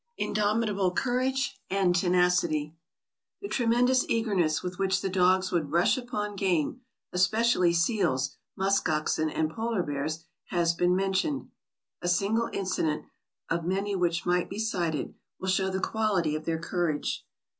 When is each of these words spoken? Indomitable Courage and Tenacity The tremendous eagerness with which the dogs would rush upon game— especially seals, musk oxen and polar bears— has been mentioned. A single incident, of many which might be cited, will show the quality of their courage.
Indomitable 0.17 0.89
Courage 0.93 1.59
and 1.69 1.95
Tenacity 1.95 2.75
The 3.39 3.47
tremendous 3.47 4.03
eagerness 4.09 4.63
with 4.63 4.79
which 4.79 5.01
the 5.01 5.09
dogs 5.09 5.51
would 5.51 5.71
rush 5.71 5.95
upon 5.95 6.35
game— 6.35 6.81
especially 7.13 7.71
seals, 7.71 8.35
musk 8.55 8.89
oxen 8.89 9.29
and 9.29 9.51
polar 9.51 9.83
bears— 9.83 10.25
has 10.45 10.73
been 10.73 10.95
mentioned. 10.95 11.51
A 12.01 12.07
single 12.07 12.49
incident, 12.51 13.05
of 13.47 13.63
many 13.63 13.95
which 13.95 14.25
might 14.25 14.49
be 14.49 14.57
cited, 14.57 15.13
will 15.39 15.49
show 15.49 15.69
the 15.69 15.79
quality 15.79 16.35
of 16.35 16.45
their 16.45 16.57
courage. 16.57 17.23